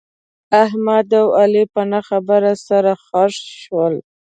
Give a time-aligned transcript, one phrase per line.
[0.63, 3.95] احمد او علي په نه خبره سره خښ شول.